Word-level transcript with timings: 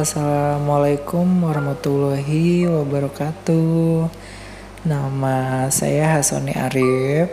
Assalamualaikum 0.00 1.44
warahmatullahi 1.44 2.64
wabarakatuh. 2.64 4.08
Nama 4.88 5.68
saya 5.68 6.16
Hasoni 6.16 6.56
Arif. 6.56 7.28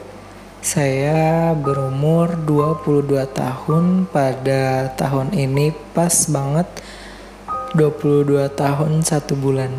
Saya 0.59 1.55
berumur 1.55 2.35
22 2.35 3.23
tahun 3.31 4.11
pada 4.11 4.91
tahun 4.99 5.31
ini 5.31 5.71
pas 5.95 6.11
banget 6.27 6.67
22 7.71 8.35
tahun 8.51 8.99
satu 8.99 9.39
bulan. 9.39 9.71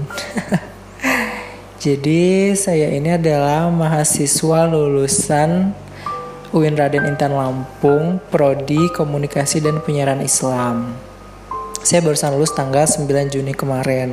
Jadi 1.85 2.57
saya 2.57 2.89
ini 2.89 3.21
adalah 3.21 3.69
mahasiswa 3.69 4.65
lulusan 4.65 5.77
UIN 6.57 6.73
Raden 6.73 7.05
Intan 7.05 7.37
Lampung, 7.37 8.17
Prodi 8.33 8.89
Komunikasi 8.97 9.61
dan 9.61 9.85
Penyiaran 9.85 10.25
Islam. 10.25 11.08
Saya 11.89 12.05
barusan 12.05 12.37
lulus 12.37 12.53
tanggal 12.53 12.85
9 12.85 13.33
Juni 13.33 13.57
kemarin. 13.57 14.13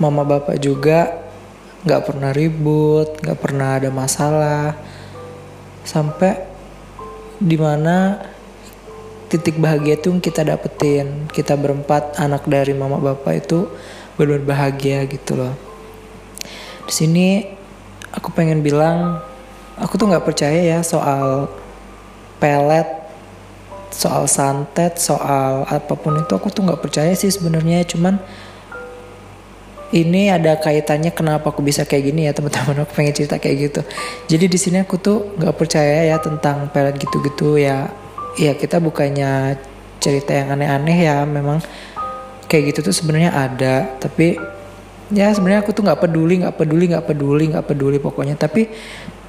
mama 0.00 0.24
bapak 0.26 0.60
juga 0.60 1.24
nggak 1.84 2.02
pernah 2.04 2.32
ribut, 2.32 3.20
nggak 3.20 3.38
pernah 3.40 3.76
ada 3.76 3.92
masalah, 3.92 4.72
sampai 5.84 6.40
di 7.36 7.60
mana 7.60 8.24
titik 9.28 9.60
bahagia 9.60 10.00
itu 10.00 10.08
kita 10.20 10.44
dapetin. 10.44 11.28
Kita 11.28 11.56
berempat 11.60 12.16
anak 12.16 12.48
dari 12.48 12.72
mama 12.72 12.96
bapak 12.96 13.34
itu 13.36 13.68
benar 14.14 14.40
bahagia 14.42 15.04
gitu 15.10 15.38
loh. 15.38 15.54
Di 16.84 16.92
sini 16.92 17.42
aku 18.14 18.30
pengen 18.30 18.62
bilang 18.62 19.18
aku 19.78 19.98
tuh 19.98 20.06
nggak 20.10 20.26
percaya 20.26 20.60
ya 20.60 20.80
soal 20.86 21.50
pelet 22.38 22.86
soal 23.94 24.26
santet 24.26 24.98
soal 24.98 25.62
apa 25.70 25.94
pun 25.94 26.18
itu 26.18 26.34
aku 26.34 26.50
tuh 26.50 26.66
nggak 26.66 26.82
percaya 26.82 27.14
sih 27.14 27.30
sebenarnya. 27.30 27.86
Cuman 27.86 28.18
ini 29.94 30.26
ada 30.26 30.58
kaitannya 30.58 31.14
kenapa 31.14 31.54
aku 31.54 31.62
bisa 31.62 31.86
kayak 31.86 32.10
gini 32.10 32.26
ya 32.26 32.34
teman-teman. 32.34 32.82
Aku 32.82 32.92
pengen 32.98 33.14
cerita 33.14 33.38
kayak 33.38 33.56
gitu. 33.70 33.80
Jadi 34.26 34.44
di 34.50 34.58
sini 34.58 34.82
aku 34.82 34.98
tuh 34.98 35.38
nggak 35.38 35.54
percaya 35.54 36.10
ya 36.10 36.18
tentang 36.18 36.66
pelet 36.74 36.98
gitu-gitu 36.98 37.54
ya. 37.58 37.90
Ya 38.34 38.52
kita 38.58 38.82
bukannya 38.82 39.54
cerita 40.02 40.34
yang 40.34 40.58
aneh-aneh 40.58 40.98
ya 41.06 41.22
memang 41.22 41.62
kayak 42.54 42.70
gitu 42.70 42.86
tuh 42.86 42.94
sebenarnya 42.94 43.34
ada 43.34 43.98
tapi 43.98 44.38
ya 45.10 45.34
sebenarnya 45.34 45.66
aku 45.66 45.74
tuh 45.74 45.82
nggak 45.82 46.06
peduli 46.06 46.46
nggak 46.46 46.54
peduli 46.54 46.84
nggak 46.94 47.02
peduli 47.10 47.44
nggak 47.50 47.66
peduli 47.66 47.98
pokoknya. 47.98 48.38
Tapi 48.38 48.70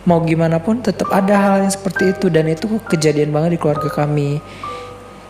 mau 0.06 0.22
gimana 0.22 0.62
pun 0.62 0.78
tetap 0.86 1.10
ada 1.10 1.34
hal 1.34 1.66
yang 1.66 1.74
seperti 1.74 2.14
itu 2.14 2.30
dan 2.30 2.46
itu 2.46 2.70
kejadian 2.86 3.34
banget 3.34 3.58
di 3.58 3.60
keluarga 3.60 3.90
kami. 3.90 4.38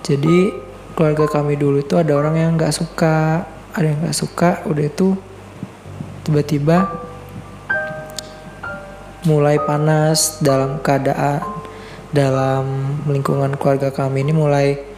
Jadi 0.03 0.51
keluarga 0.91 1.39
kami 1.39 1.55
dulu 1.55 1.79
itu 1.79 1.95
ada 1.95 2.11
orang 2.19 2.35
yang 2.35 2.51
nggak 2.59 2.75
suka 2.75 3.47
ada 3.71 3.85
yang 3.87 4.03
nggak 4.03 4.15
suka 4.19 4.59
udah 4.67 4.83
itu 4.83 5.15
tiba-tiba 6.27 6.91
mulai 9.23 9.55
panas 9.63 10.43
dalam 10.43 10.83
keadaan 10.83 11.39
dalam 12.11 12.63
lingkungan 13.07 13.55
keluarga 13.55 13.91
kami 13.91 14.23
ini 14.23 14.31
mulai 14.35 14.94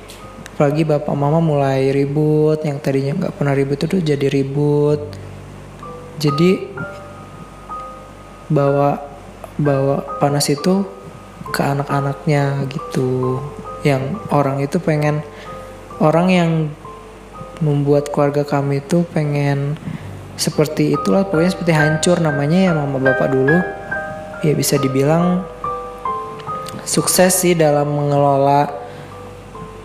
apalagi 0.57 0.90
bapak 0.90 1.13
mama 1.13 1.38
mulai 1.38 1.94
ribut 1.94 2.57
yang 2.66 2.81
tadinya 2.81 3.13
nggak 3.13 3.38
pernah 3.38 3.53
ribut 3.53 3.78
itu 3.78 4.01
jadi 4.01 4.25
ribut. 4.25 4.97
Jadi 6.18 6.66
bawa 8.50 8.97
bawa 9.62 10.18
panas 10.18 10.50
itu 10.50 10.81
ke 11.53 11.62
anak-anaknya 11.62 12.66
gitu. 12.73 13.38
Yang 13.85 14.18
orang 14.34 14.57
itu 14.66 14.81
pengen 14.81 15.22
orang 16.01 16.34
yang 16.34 16.51
membuat 17.62 18.09
keluarga 18.09 18.41
kami 18.41 18.81
itu 18.81 19.06
pengen 19.13 19.78
seperti 20.41 20.97
itulah 20.97 21.22
pokoknya 21.29 21.53
seperti 21.53 21.74
hancur. 21.78 22.18
Namanya 22.18 22.57
ya 22.66 22.72
mama 22.74 22.97
bapak 22.97 23.29
dulu. 23.29 23.62
Ya 24.41 24.57
bisa 24.57 24.81
dibilang 24.81 25.45
sukses 26.81 27.45
sih 27.45 27.53
dalam 27.53 27.94
mengelola 27.94 28.87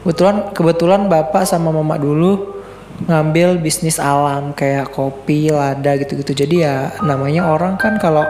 kebetulan 0.02 0.50
kebetulan 0.50 1.02
bapak 1.06 1.46
sama 1.46 1.70
mama 1.70 1.94
dulu 1.94 2.58
ngambil 3.06 3.58
bisnis 3.62 4.02
alam 4.02 4.50
kayak 4.54 4.90
kopi 4.90 5.50
lada 5.54 5.94
gitu-gitu. 5.94 6.34
Jadi 6.44 6.66
ya 6.66 6.90
namanya 7.06 7.46
orang 7.50 7.78
kan 7.78 7.96
kalau 8.02 8.26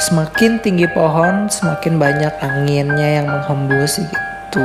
semakin 0.00 0.60
tinggi 0.60 0.88
pohon 0.92 1.48
semakin 1.48 1.96
banyak 1.96 2.32
anginnya 2.40 3.08
yang 3.20 3.26
menghembus 3.28 4.00
gitu. 4.00 4.64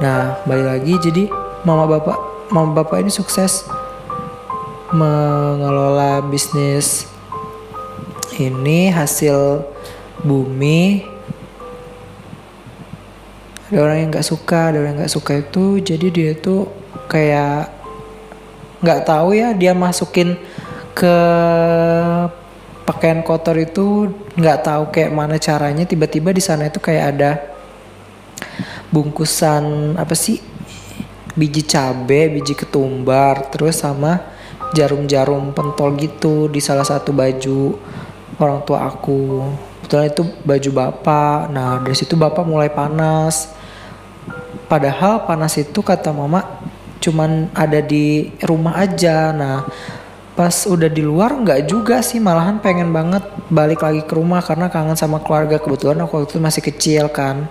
Nah 0.00 0.40
balik 0.48 0.66
lagi 0.66 0.94
jadi 1.00 1.24
mama 1.64 1.84
bapak 1.84 2.16
mama 2.48 2.80
bapak 2.80 3.04
ini 3.04 3.12
sukses 3.12 3.68
mengelola 4.92 6.24
bisnis 6.24 7.04
ini 8.40 8.88
hasil 8.88 9.66
bumi 10.24 11.04
ada 13.68 13.78
orang 13.84 13.98
yang 14.00 14.08
nggak 14.12 14.28
suka 14.28 14.72
ada 14.72 14.76
orang 14.80 14.96
yang 14.96 15.00
nggak 15.04 15.14
suka 15.14 15.32
itu 15.44 15.64
jadi 15.84 16.06
dia 16.08 16.30
tuh 16.36 16.68
kayak 17.08 17.68
nggak 18.78 19.00
tahu 19.04 19.34
ya 19.34 19.52
dia 19.52 19.74
masukin 19.74 20.38
ke 20.94 21.16
pakaian 22.88 23.20
kotor 23.20 23.60
itu 23.60 24.08
nggak 24.38 24.58
tahu 24.64 24.82
kayak 24.88 25.12
mana 25.12 25.36
caranya. 25.36 25.84
Tiba-tiba 25.84 26.32
di 26.32 26.40
sana 26.40 26.72
itu 26.72 26.80
kayak 26.80 27.04
ada 27.12 27.30
bungkusan 28.88 29.94
apa 30.00 30.16
sih 30.16 30.40
biji 31.36 31.68
cabe 31.68 32.32
biji 32.32 32.56
ketumbar 32.56 33.52
terus 33.52 33.84
sama 33.84 34.16
jarum-jarum 34.72 35.52
pentol 35.52 35.92
gitu 36.00 36.48
di 36.48 36.58
salah 36.58 36.88
satu 36.88 37.12
baju 37.12 37.76
orang 38.40 38.64
tua 38.64 38.88
aku. 38.88 39.44
Kebetulan 39.84 40.08
itu 40.08 40.22
baju 40.44 40.70
bapak. 40.72 41.38
Nah 41.52 41.84
dari 41.84 41.96
situ 41.98 42.16
bapak 42.16 42.48
mulai 42.48 42.72
panas 42.72 43.57
Padahal 44.68 45.24
panas 45.24 45.56
itu 45.56 45.80
kata 45.80 46.12
mama 46.12 46.44
cuman 47.00 47.48
ada 47.56 47.80
di 47.80 48.28
rumah 48.44 48.76
aja. 48.76 49.32
Nah 49.32 49.64
pas 50.36 50.68
udah 50.68 50.86
di 50.86 51.02
luar 51.02 51.34
nggak 51.34 51.66
juga 51.66 51.98
sih 52.04 52.22
malahan 52.22 52.62
pengen 52.62 52.94
banget 52.94 53.26
balik 53.50 53.82
lagi 53.82 54.06
ke 54.06 54.12
rumah 54.14 54.44
karena 54.44 54.68
kangen 54.68 54.94
sama 54.94 55.24
keluarga. 55.24 55.56
Kebetulan 55.56 55.98
aku 56.04 56.20
waktu 56.20 56.36
itu 56.36 56.38
masih 56.38 56.62
kecil 56.62 57.04
kan. 57.08 57.48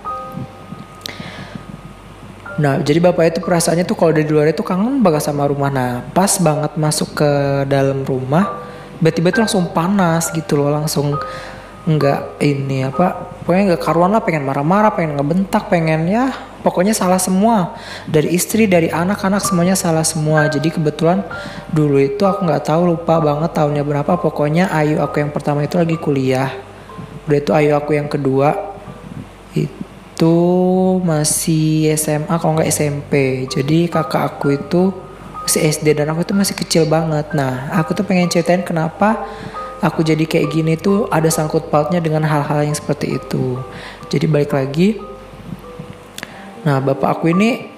Nah 2.58 2.78
jadi 2.78 3.02
bapak 3.02 3.34
itu 3.34 3.40
perasaannya 3.42 3.82
tuh 3.82 3.98
kalau 3.98 4.14
dari 4.14 4.30
luar 4.30 4.54
itu 4.54 4.62
kangen 4.62 5.02
banget 5.02 5.26
sama 5.26 5.50
rumah. 5.50 5.68
Nah 5.74 6.06
pas 6.14 6.38
banget 6.38 6.78
masuk 6.78 7.18
ke 7.18 7.30
dalam 7.66 8.06
rumah 8.06 8.68
tiba-tiba 8.98 9.30
itu 9.30 9.40
langsung 9.46 9.70
panas 9.70 10.34
gitu 10.34 10.58
loh 10.58 10.74
langsung 10.74 11.14
nggak 11.88 12.44
ini 12.44 12.84
apa 12.84 13.32
pokoknya 13.48 13.72
nggak 13.72 13.80
karuan 13.80 14.12
lah 14.12 14.20
pengen 14.20 14.44
marah-marah 14.44 14.92
pengen 14.92 15.16
ngebentak 15.16 15.72
pengen 15.72 16.04
ya 16.04 16.28
pokoknya 16.60 16.92
salah 16.92 17.16
semua. 17.16 17.72
Dari 18.04 18.34
istri 18.34 18.68
dari 18.68 18.90
anak-anak 18.90 19.40
semuanya 19.40 19.72
salah 19.78 20.04
semua. 20.04 20.44
Jadi 20.52 20.68
kebetulan 20.74 21.24
dulu 21.72 21.96
itu 21.96 22.22
aku 22.28 22.44
nggak 22.44 22.68
tahu 22.68 22.94
lupa 22.94 23.16
banget 23.22 23.56
tahunnya 23.56 23.84
berapa. 23.88 24.20
Pokoknya 24.20 24.68
Ayu 24.68 25.00
aku 25.00 25.22
yang 25.22 25.32
pertama 25.32 25.64
itu 25.64 25.78
lagi 25.78 25.96
kuliah. 25.96 26.52
Udah 27.24 27.38
itu 27.40 27.50
ayu 27.56 27.72
aku 27.76 27.96
yang 27.96 28.08
kedua. 28.08 28.52
Itu 29.56 30.36
masih 31.04 31.94
SMA 31.96 32.34
kalau 32.36 32.58
nggak 32.58 32.68
SMP 32.74 33.46
jadi 33.46 33.86
kakak 33.86 34.22
aku 34.34 34.58
itu 34.58 34.90
masih 35.46 35.64
SD 35.72 35.96
dan 35.96 36.12
aku 36.12 36.26
itu 36.26 36.34
masih 36.36 36.54
kecil 36.58 36.84
banget. 36.84 37.32
Nah 37.32 37.72
aku 37.72 37.96
tuh 37.96 38.04
pengen 38.04 38.28
ceritain 38.28 38.60
kenapa 38.60 39.24
aku 39.78 40.02
jadi 40.02 40.24
kayak 40.26 40.48
gini 40.50 40.74
tuh 40.74 41.06
ada 41.10 41.30
sangkut 41.30 41.70
pautnya 41.70 42.02
dengan 42.02 42.26
hal-hal 42.26 42.66
yang 42.66 42.76
seperti 42.76 43.18
itu. 43.18 43.58
Jadi 44.10 44.26
balik 44.26 44.52
lagi 44.54 44.98
nah 46.66 46.82
bapak 46.82 47.22
aku 47.22 47.30
ini 47.30 47.70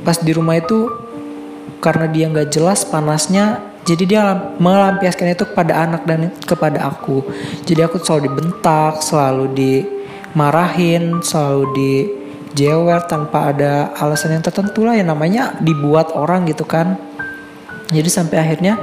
pas 0.00 0.16
di 0.16 0.32
rumah 0.32 0.56
itu 0.56 0.88
karena 1.84 2.08
dia 2.08 2.26
nggak 2.32 2.48
jelas 2.48 2.82
panasnya 2.88 3.60
jadi 3.86 4.02
dia 4.02 4.22
melampiaskan 4.58 5.36
itu 5.36 5.46
kepada 5.46 5.86
anak 5.86 6.02
dan 6.08 6.34
kepada 6.42 6.90
aku. 6.90 7.22
Jadi 7.62 7.86
aku 7.86 8.02
selalu 8.02 8.32
dibentak 8.32 8.98
selalu 8.98 9.46
dimarahin 9.54 11.22
selalu 11.22 11.64
dijewer 11.76 13.06
tanpa 13.06 13.54
ada 13.54 13.94
alasan 13.94 14.34
yang 14.34 14.42
tertentu 14.42 14.82
lah 14.82 14.98
yang 14.98 15.12
namanya 15.12 15.54
dibuat 15.62 16.10
orang 16.18 16.50
gitu 16.50 16.66
kan. 16.66 16.98
Jadi 17.94 18.10
sampai 18.10 18.42
akhirnya 18.42 18.74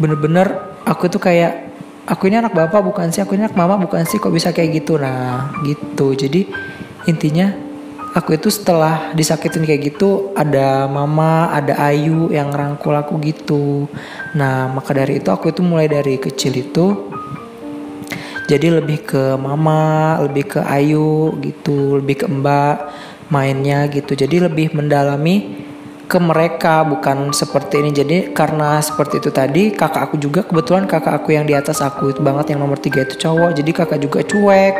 bener-bener 0.00 0.48
aku 0.88 1.12
tuh 1.12 1.20
kayak 1.20 1.68
aku 2.08 2.32
ini 2.32 2.40
anak 2.40 2.56
bapak 2.56 2.80
bukan 2.80 3.12
sih 3.12 3.20
aku 3.20 3.36
ini 3.36 3.44
anak 3.44 3.54
mama 3.54 3.76
bukan 3.76 4.08
sih 4.08 4.16
kok 4.16 4.32
bisa 4.32 4.50
kayak 4.50 4.80
gitu? 4.80 4.96
Nah 4.96 5.52
gitu. 5.62 6.16
Jadi 6.16 6.48
intinya 7.04 7.52
aku 8.16 8.34
itu 8.40 8.48
setelah 8.50 9.12
disakitin 9.12 9.62
kayak 9.62 9.94
gitu 9.94 10.32
ada 10.34 10.88
mama 10.88 11.52
ada 11.52 11.76
Ayu 11.78 12.32
yang 12.32 12.48
rangkul 12.50 12.96
aku 12.96 13.20
gitu. 13.20 13.86
Nah 14.34 14.72
maka 14.72 14.96
dari 14.96 15.20
itu 15.20 15.28
aku 15.28 15.52
itu 15.52 15.60
mulai 15.60 15.86
dari 15.86 16.16
kecil 16.16 16.56
itu 16.56 16.86
jadi 18.50 18.82
lebih 18.82 19.06
ke 19.06 19.38
mama 19.38 20.18
lebih 20.26 20.58
ke 20.58 20.60
Ayu 20.66 21.38
gitu 21.38 22.02
lebih 22.02 22.24
ke 22.24 22.26
mbak 22.26 22.76
mainnya 23.30 23.86
gitu. 23.86 24.18
Jadi 24.18 24.42
lebih 24.42 24.74
mendalami 24.74 25.69
ke 26.10 26.18
mereka 26.18 26.82
bukan 26.82 27.30
seperti 27.30 27.86
ini. 27.86 27.94
Jadi 27.94 28.16
karena 28.34 28.82
seperti 28.82 29.22
itu 29.22 29.30
tadi 29.30 29.70
kakak 29.70 30.10
aku 30.10 30.18
juga 30.18 30.42
kebetulan 30.42 30.90
kakak 30.90 31.22
aku 31.22 31.38
yang 31.38 31.46
di 31.46 31.54
atas 31.54 31.78
aku 31.78 32.10
itu 32.10 32.18
banget 32.18 32.50
yang 32.50 32.66
nomor 32.66 32.82
tiga 32.82 33.06
itu 33.06 33.14
cowok. 33.14 33.54
Jadi 33.54 33.70
kakak 33.70 34.02
juga 34.02 34.26
cuek 34.26 34.74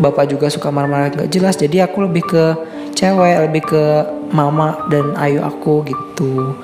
bapak 0.00 0.24
juga 0.32 0.48
suka 0.48 0.72
marah-marah 0.72 1.12
gak 1.12 1.28
jelas. 1.28 1.60
Jadi 1.60 1.84
aku 1.84 2.08
lebih 2.08 2.24
ke 2.24 2.44
cewek 2.96 3.36
lebih 3.44 3.62
ke 3.68 3.84
mama 4.32 4.88
dan 4.88 5.12
ayu 5.20 5.44
aku 5.44 5.84
gitu. 5.84 6.56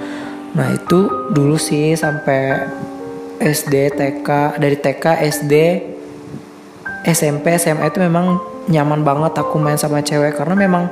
Nah 0.56 0.72
itu 0.72 1.28
dulu 1.36 1.60
sih 1.60 1.92
sampai 1.92 2.72
SD 3.36 3.92
TK 3.92 4.56
dari 4.56 4.76
TK 4.80 5.04
SD 5.28 5.54
SMP 7.04 7.60
SMA 7.60 7.92
itu 7.92 8.00
memang 8.00 8.40
nyaman 8.66 9.04
banget 9.04 9.36
aku 9.36 9.60
main 9.60 9.76
sama 9.76 10.00
cewek. 10.00 10.34
Karena 10.40 10.56
memang 10.56 10.88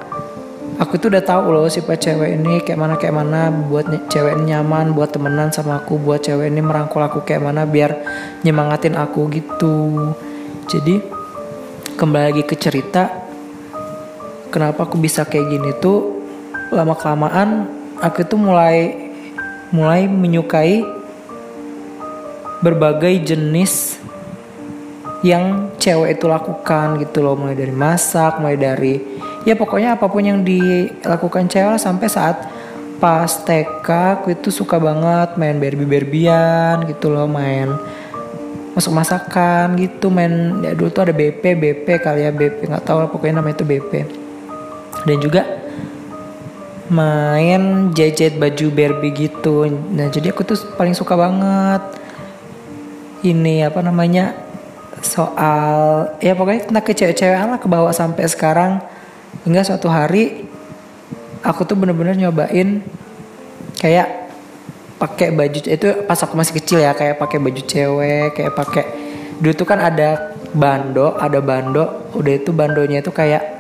aku 0.75 0.99
tuh 0.99 1.09
udah 1.13 1.23
tahu 1.23 1.55
loh 1.55 1.71
sifat 1.71 2.03
cewek 2.03 2.35
ini 2.35 2.59
kayak 2.67 2.79
mana 2.79 2.95
kayak 2.99 3.15
mana 3.15 3.51
buat 3.51 3.87
cewek 4.11 4.35
ini 4.39 4.55
nyaman 4.55 4.91
buat 4.91 5.15
temenan 5.15 5.55
sama 5.55 5.79
aku 5.79 5.99
buat 6.03 6.23
cewek 6.27 6.51
ini 6.51 6.59
merangkul 6.59 6.99
aku 6.99 7.23
kayak 7.23 7.47
mana 7.47 7.63
biar 7.63 7.95
nyemangatin 8.43 8.99
aku 8.99 9.31
gitu. 9.31 10.11
Jadi 10.67 10.99
kembali 11.95 12.25
lagi 12.35 12.43
ke 12.43 12.59
cerita 12.59 13.07
kenapa 14.51 14.87
aku 14.87 14.99
bisa 14.99 15.23
kayak 15.23 15.47
gini 15.47 15.71
tuh 15.79 16.27
lama 16.75 16.99
kelamaan 16.99 17.71
aku 18.03 18.27
tuh 18.27 18.41
mulai 18.41 19.11
mulai 19.71 20.11
menyukai 20.11 20.83
berbagai 22.59 23.23
jenis 23.23 24.03
yang 25.23 25.71
cewek 25.79 26.19
itu 26.19 26.27
lakukan 26.27 26.99
gitu 26.99 27.23
loh. 27.23 27.39
Mulai 27.39 27.55
dari 27.55 27.75
masak 27.75 28.43
mulai 28.43 28.59
dari 28.59 29.14
ya 29.45 29.55
pokoknya 29.57 29.97
apa 29.97 30.09
pun 30.09 30.25
yang 30.25 30.41
dilakukan 30.45 31.49
cewek 31.49 31.81
sampai 31.81 32.09
saat 32.09 32.37
pas 32.99 33.29
TK 33.29 33.89
aku 34.21 34.33
itu 34.33 34.49
suka 34.49 34.81
banget 34.81 35.37
main 35.37 35.61
Barbie 35.61 35.89
Barbian 35.89 36.89
gitu 36.89 37.13
loh 37.13 37.29
main 37.29 37.69
masuk 38.75 38.91
masakan 38.91 39.79
gitu 39.79 40.11
main 40.11 40.65
ya 40.65 40.75
dulu 40.75 40.91
tuh 40.91 41.07
ada 41.07 41.15
BP 41.15 41.43
BP 41.55 41.87
kali 42.01 42.27
ya 42.27 42.33
BP 42.35 42.67
nggak 42.67 42.83
tahu 42.83 43.05
lah 43.05 43.09
pokoknya 43.13 43.39
namanya 43.45 43.63
itu 43.63 43.67
BP 43.69 43.93
dan 45.05 45.17
juga 45.21 45.43
main 46.93 47.93
jahit 47.97 48.37
baju 48.37 48.67
Barbie 48.69 49.29
gitu. 49.29 49.65
Nah 49.69 50.13
jadi 50.13 50.37
aku 50.37 50.45
tuh 50.45 50.59
paling 50.77 50.93
suka 50.93 51.17
banget 51.17 51.81
ini 53.25 53.65
apa 53.65 53.81
namanya 53.81 54.37
soal 55.01 56.13
ya 56.21 56.37
pokoknya 56.37 56.69
tentang 56.69 56.85
kecewek-cewekan 56.85 57.57
lah 57.57 57.61
kebawa 57.61 57.91
sampai 57.93 58.29
sekarang 58.29 58.85
hingga 59.43 59.67
suatu 59.67 59.91
hari 59.91 60.47
aku 61.43 61.67
tuh 61.67 61.75
bener-bener 61.75 62.15
nyobain 62.15 62.81
kayak 63.83 64.31
pakai 64.97 65.35
baju 65.35 65.59
itu 65.61 65.89
pas 66.07 66.17
aku 66.23 66.39
masih 66.39 66.55
kecil 66.63 66.79
ya 66.81 66.95
kayak 66.95 67.19
pakai 67.19 67.43
baju 67.43 67.61
cewek 67.61 68.39
kayak 68.39 68.53
pakai 68.55 68.85
dulu 69.43 69.53
tuh 69.53 69.67
kan 69.67 69.83
ada 69.83 70.39
bando 70.55 71.19
ada 71.19 71.43
bando 71.43 72.09
udah 72.15 72.33
itu 72.33 72.55
bandonya 72.55 73.03
itu 73.03 73.11
kayak 73.11 73.55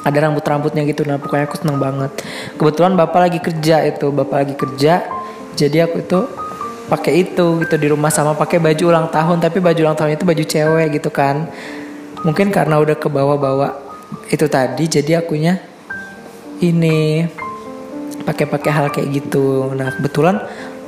ada 0.00 0.16
rambut-rambutnya 0.28 0.84
gitu 0.88 1.04
nah 1.04 1.20
pokoknya 1.20 1.44
aku 1.44 1.60
seneng 1.60 1.76
banget. 1.76 2.08
Kebetulan 2.56 2.96
bapak 2.96 3.20
lagi 3.28 3.38
kerja 3.40 3.84
itu 3.84 4.08
bapak 4.08 4.36
lagi 4.46 4.54
kerja 4.56 5.04
jadi 5.56 5.88
aku 5.88 5.96
itu 6.00 6.20
pakai 6.88 7.12
itu 7.22 7.46
gitu 7.62 7.74
di 7.76 7.86
rumah 7.92 8.08
sama 8.08 8.32
pakai 8.32 8.58
baju 8.58 8.82
ulang 8.90 9.08
tahun 9.12 9.38
tapi 9.44 9.60
baju 9.60 9.80
ulang 9.84 9.98
tahun 9.98 10.16
itu 10.16 10.24
baju 10.24 10.44
cewek 10.44 10.86
gitu 11.00 11.10
kan. 11.12 11.48
Mungkin 12.24 12.52
karena 12.52 12.80
udah 12.80 12.96
ke 12.96 13.08
bawah-bawa 13.08 13.89
itu 14.30 14.46
tadi 14.46 14.84
jadi 14.86 15.22
akunya 15.22 15.58
ini 16.62 17.26
pakai-pakai 18.22 18.70
hal 18.70 18.86
kayak 18.92 19.08
gitu. 19.10 19.72
Nah 19.74 19.90
kebetulan 19.96 20.36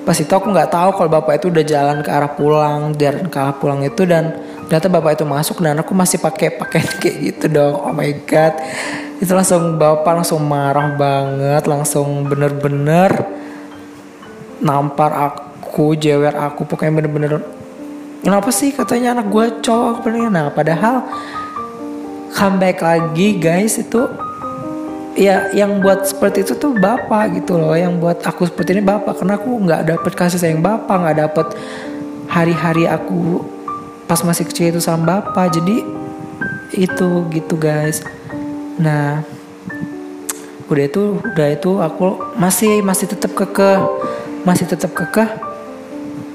pas 0.03 0.19
itu 0.19 0.31
aku 0.31 0.51
nggak 0.51 0.71
tahu 0.71 0.91
kalau 0.99 1.11
bapak 1.11 1.39
itu 1.39 1.47
udah 1.51 1.65
jalan 1.65 1.99
ke 2.03 2.11
arah 2.11 2.33
pulang 2.35 2.91
dan 2.99 3.31
ke 3.31 3.37
arah 3.39 3.55
pulang 3.55 3.87
itu 3.87 4.03
dan 4.03 4.35
ternyata 4.67 4.91
bapak 4.91 5.15
itu 5.15 5.25
masuk 5.27 5.63
dan 5.63 5.79
aku 5.79 5.95
masih 5.95 6.19
pakai 6.19 6.55
pakai 6.55 6.83
kayak 7.03 7.17
gitu 7.19 7.47
dong. 7.51 7.75
Oh 7.83 7.95
my 7.95 8.11
god. 8.27 8.55
Itu 9.23 9.33
langsung 9.39 9.79
bapak 9.79 10.23
langsung 10.23 10.43
marah 10.43 10.95
banget 10.99 11.63
langsung 11.67 12.27
bener-bener 12.27 13.11
nampar 14.63 15.11
aku 15.11 15.99
jewer 15.99 16.35
aku 16.39 16.63
pokoknya 16.63 17.03
bener-bener 17.03 17.43
kenapa 18.23 18.55
sih? 18.55 18.71
katanya 18.71 19.19
anak 19.19 19.27
gue 19.31 19.47
cowok. 19.63 20.07
Nah 20.31 20.51
padahal 20.55 21.07
comeback 22.33 22.81
lagi 22.81 23.37
guys 23.37 23.79
itu 23.79 24.09
ya 25.13 25.53
yang 25.53 25.85
buat 25.85 26.09
seperti 26.09 26.43
itu 26.49 26.57
tuh 26.57 26.73
bapak 26.73 27.37
gitu 27.37 27.61
loh 27.61 27.77
yang 27.77 28.01
buat 28.01 28.25
aku 28.25 28.49
seperti 28.49 28.81
ini 28.81 28.83
bapak. 28.85 29.21
Karena 29.21 29.37
aku 29.37 29.51
nggak 29.53 29.83
dapet 29.93 30.13
kasih 30.17 30.41
sayang 30.41 30.65
bapak 30.65 30.97
nggak 30.97 31.19
dapet 31.29 31.47
hari-hari 32.33 32.89
aku 32.89 33.45
pas 34.09 34.21
masih 34.25 34.49
kecil 34.49 34.73
itu 34.73 34.81
sama 34.81 35.21
bapak. 35.21 35.53
Jadi 35.53 35.85
itu 36.77 37.09
gitu 37.29 37.55
guys. 37.61 38.01
Nah 38.81 39.21
udah 40.73 40.85
itu 40.89 41.21
udah 41.21 41.49
itu 41.53 41.71
aku 41.85 42.33
masih 42.41 42.81
masih 42.81 43.05
tetap 43.05 43.37
kekeh 43.37 43.77
masih 44.49 44.65
tetap 44.65 44.97
kekeh 44.97 45.52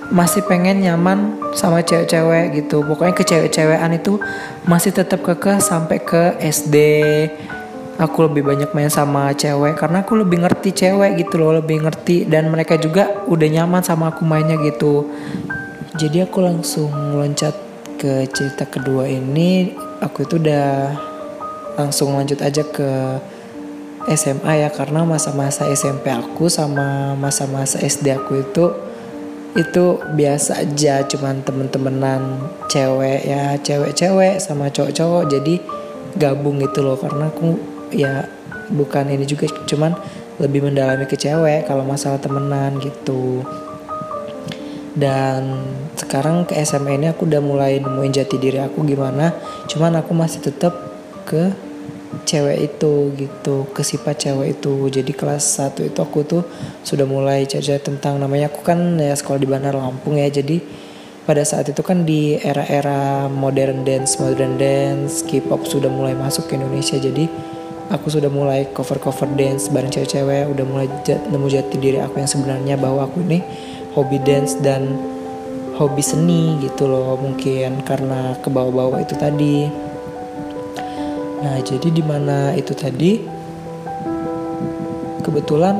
masih 0.07 0.43
pengen 0.47 0.79
nyaman 0.79 1.35
sama 1.51 1.83
cewek-cewek 1.83 2.55
gitu. 2.63 2.83
Pokoknya 2.83 3.13
ke 3.15 3.23
cewek-cewekan 3.27 3.91
itu 3.97 4.19
masih 4.63 4.95
tetap 4.95 5.23
kekeh 5.23 5.59
sampai 5.59 5.99
ke 5.99 6.39
SD 6.39 6.75
aku 7.97 8.29
lebih 8.29 8.45
banyak 8.45 8.69
main 8.77 8.93
sama 8.93 9.33
cewek 9.33 9.73
karena 9.73 10.05
aku 10.05 10.21
lebih 10.21 10.45
ngerti 10.45 10.69
cewek 10.69 11.17
gitu 11.17 11.41
loh 11.41 11.57
lebih 11.59 11.83
ngerti. 11.83 12.23
Dan 12.29 12.53
mereka 12.53 12.77
juga 12.79 13.25
udah 13.27 13.47
nyaman 13.51 13.83
sama 13.83 14.13
aku 14.13 14.23
mainnya 14.23 14.55
gitu. 14.61 15.09
Jadi 15.97 16.23
aku 16.23 16.45
langsung 16.45 16.93
loncat 16.93 17.57
ke 17.97 18.29
cerita 18.29 18.69
kedua 18.69 19.09
ini. 19.09 19.73
Aku 19.97 20.29
itu 20.29 20.37
udah 20.37 20.93
langsung 21.73 22.13
lanjut 22.13 22.37
aja 22.41 22.61
ke 22.61 22.89
SMA 24.07 24.63
ya 24.63 24.69
karena 24.71 25.03
masa-masa 25.03 25.67
SMP 25.67 26.07
aku 26.07 26.47
sama 26.47 27.17
masa-masa 27.19 27.81
SD 27.81 28.13
aku 28.15 28.39
itu 28.39 28.86
itu 29.55 30.01
biasa 30.17 30.65
aja 30.65 31.05
cuman 31.07 31.45
temen-temenan 31.45 32.51
cewek 32.67 33.23
ya 33.23 33.55
cewek-cewek 33.61 34.41
sama 34.43 34.67
cowok-cowok. 34.73 35.23
Jadi 35.31 35.55
gabung 36.17 36.59
gitu 36.59 36.83
loh 36.83 36.97
karena 36.97 37.29
aku 37.29 37.55
ya 37.93 38.27
bukan 38.73 39.07
ini 39.13 39.23
juga 39.23 39.47
cuman 39.69 39.95
lebih 40.37 40.67
mendalami 40.67 41.07
ke 41.07 41.15
cewek 41.15 41.69
kalau 41.69 41.87
masalah 41.87 42.19
temenan 42.19 42.81
gitu. 42.83 43.45
Dan 44.97 45.61
sekarang 45.97 46.45
ke 46.45 46.57
SMA 46.61 46.97
ini 46.97 47.09
aku 47.09 47.25
udah 47.29 47.41
mulai 47.41 47.81
nemuin 47.81 48.13
jati 48.13 48.37
diri 48.37 48.61
aku 48.61 48.85
gimana 48.85 49.33
cuman 49.69 50.01
aku 50.01 50.13
masih 50.13 50.41
tetap 50.41 50.73
ke 51.25 51.53
cewek 52.23 52.57
itu 52.73 53.11
gitu 53.15 53.67
ke 53.71 53.81
sifat 53.83 54.15
cewek 54.27 54.59
itu. 54.59 54.87
Jadi 54.91 55.11
kelas 55.11 55.43
1 55.59 55.87
itu 55.87 55.99
aku 55.99 56.23
tuh 56.23 56.43
sudah 56.83 57.03
mulai 57.07 57.43
cari 57.47 57.79
tentang 57.79 58.19
namanya 58.19 58.51
aku 58.51 58.63
kan 58.63 58.99
ya 58.99 59.15
sekolah 59.15 59.39
di 59.39 59.47
Bandar 59.47 59.75
Lampung 59.75 60.15
ya. 60.19 60.27
Jadi 60.27 60.59
pada 61.27 61.43
saat 61.43 61.67
itu 61.67 61.83
kan 61.83 62.07
di 62.07 62.39
era-era 62.39 63.27
modern 63.27 63.83
dance 63.83 64.15
modern 64.15 64.55
dance 64.55 65.27
K-pop 65.27 65.67
sudah 65.67 65.91
mulai 65.91 66.15
masuk 66.15 66.47
ke 66.47 66.55
Indonesia. 66.55 66.95
Jadi 66.95 67.27
aku 67.91 68.07
sudah 68.07 68.31
mulai 68.31 68.67
cover-cover 68.71 69.27
dance 69.35 69.67
bareng 69.67 69.91
cewek-cewek 69.91 70.47
udah 70.47 70.65
mulai 70.67 70.87
nemu 71.07 71.47
jati 71.51 71.75
diri 71.79 71.99
aku 71.99 72.19
yang 72.19 72.31
sebenarnya 72.31 72.75
bahwa 72.79 73.07
aku 73.07 73.23
ini 73.23 73.43
hobi 73.95 74.19
dance 74.23 74.59
dan 74.59 74.95
hobi 75.75 76.03
seni 76.03 76.59
gitu 76.63 76.87
loh. 76.87 77.19
Mungkin 77.19 77.83
karena 77.83 78.35
ke 78.39 78.47
bawah-bawah 78.47 79.03
itu 79.03 79.15
tadi 79.19 79.86
nah 81.47 81.63
jadi 81.63 81.87
di 81.87 82.03
mana 82.03 82.51
itu 82.59 82.75
tadi 82.75 83.23
kebetulan 85.23 85.79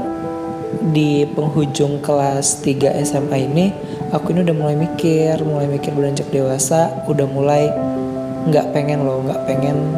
di 0.96 1.28
penghujung 1.28 2.00
kelas 2.00 2.64
3 2.64 3.04
SMA 3.04 3.52
ini 3.52 3.76
aku 4.16 4.32
ini 4.32 4.48
udah 4.48 4.56
mulai 4.56 4.80
mikir 4.80 5.36
mulai 5.44 5.68
mikir 5.68 5.92
beranjak 5.92 6.32
dewasa 6.32 7.04
udah 7.12 7.28
mulai 7.28 7.68
nggak 8.48 8.72
pengen 8.72 9.04
loh 9.04 9.28
nggak 9.28 9.44
pengen 9.44 9.92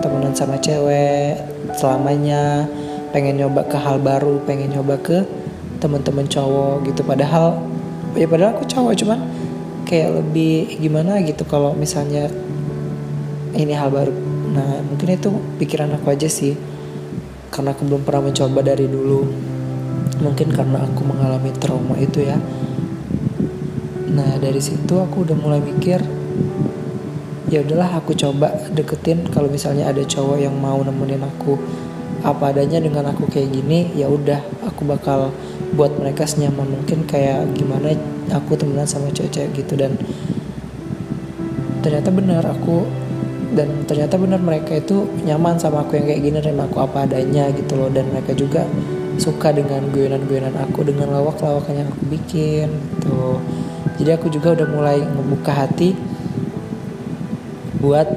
temenan 0.00 0.32
sama 0.32 0.56
cewek 0.56 1.36
selamanya 1.76 2.64
pengen 3.12 3.44
nyoba 3.44 3.68
ke 3.68 3.76
hal 3.76 4.00
baru 4.00 4.40
pengen 4.48 4.72
nyoba 4.72 4.96
ke 5.04 5.20
teman-teman 5.84 6.24
cowok 6.24 6.88
gitu. 6.88 7.04
Padahal 7.04 7.60
ya 8.16 8.24
padahal 8.24 8.56
aku 8.56 8.64
cowok 8.64 9.04
cuman 9.04 9.20
kayak 9.84 10.16
lebih 10.16 10.80
gimana 10.80 11.20
gitu 11.20 11.44
kalau 11.44 11.76
misalnya 11.76 12.32
ini 13.52 13.76
hal 13.76 13.92
baru 13.92 14.33
nah 14.54 14.78
mungkin 14.86 15.18
itu 15.18 15.34
pikiran 15.58 15.90
aku 15.98 16.14
aja 16.14 16.30
sih. 16.30 16.54
Karena 17.50 17.74
aku 17.74 17.86
belum 17.86 18.02
pernah 18.06 18.30
mencoba 18.30 18.62
dari 18.62 18.86
dulu. 18.86 19.26
Mungkin 20.22 20.48
karena 20.54 20.86
aku 20.86 21.02
mengalami 21.02 21.50
trauma 21.58 21.98
itu 21.98 22.22
ya. 22.22 22.38
Nah 24.14 24.38
dari 24.38 24.62
situ 24.62 24.94
aku 25.02 25.26
udah 25.26 25.34
mulai 25.34 25.58
mikir 25.58 25.98
ya 27.52 27.60
udahlah 27.60 28.02
aku 28.02 28.16
coba 28.18 28.50
deketin 28.72 29.30
kalau 29.30 29.46
misalnya 29.46 29.86
ada 29.86 30.02
cowok 30.02 30.38
yang 30.38 30.54
mau 30.54 30.78
nemenin 30.82 31.22
aku. 31.22 31.58
Apa 32.24 32.56
adanya 32.56 32.80
dengan 32.80 33.10
aku 33.10 33.28
kayak 33.28 33.52
gini 33.52 33.92
ya 33.92 34.08
udah 34.08 34.40
aku 34.64 34.88
bakal 34.88 35.28
buat 35.76 35.92
mereka 35.98 36.24
senyaman 36.24 36.64
mungkin 36.72 37.04
kayak 37.04 37.52
gimana 37.52 37.92
aku 38.32 38.56
temenan 38.56 38.88
sama 38.88 39.10
cewek-cewek 39.10 39.62
gitu. 39.62 39.76
Dan 39.76 39.98
ternyata 41.84 42.08
benar 42.08 42.42
aku 42.48 43.03
dan 43.52 43.84
ternyata 43.84 44.16
benar 44.16 44.40
mereka 44.40 44.80
itu 44.80 45.04
nyaman 45.28 45.60
sama 45.60 45.84
aku 45.84 46.00
yang 46.00 46.06
kayak 46.08 46.22
gini 46.24 46.38
dan 46.40 46.56
aku 46.62 46.80
apa 46.80 47.04
adanya 47.04 47.52
gitu 47.52 47.76
loh. 47.76 47.92
Dan 47.92 48.08
mereka 48.08 48.32
juga 48.32 48.64
suka 49.20 49.52
dengan 49.52 49.84
guyonan-guyonan 49.92 50.56
aku 50.64 50.88
dengan 50.88 51.12
lawak-lawakan 51.12 51.84
yang 51.84 51.88
aku 51.92 52.04
bikin 52.08 52.68
gitu. 52.72 53.38
Jadi 54.00 54.10
aku 54.10 54.26
juga 54.32 54.56
udah 54.58 54.68
mulai 54.72 54.98
membuka 55.04 55.52
hati 55.54 55.94
buat 57.78 58.08